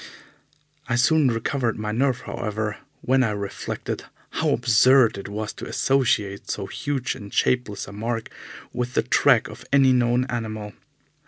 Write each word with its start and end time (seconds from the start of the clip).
I 0.89 0.95
soon 0.95 1.27
recovered 1.27 1.77
my 1.77 1.91
nerve, 1.91 2.21
however, 2.21 2.77
when 3.01 3.21
I 3.21 3.29
reflected 3.33 4.05
how 4.31 4.49
absurd 4.49 5.15
it 5.15 5.29
was 5.29 5.53
to 5.53 5.67
associate 5.67 6.49
so 6.49 6.65
huge 6.65 7.13
and 7.13 7.31
shapeless 7.31 7.87
a 7.87 7.91
mark 7.91 8.31
with 8.73 8.95
the 8.95 9.03
track 9.03 9.47
of 9.47 9.63
any 9.71 9.93
known 9.93 10.25
animal. 10.25 10.73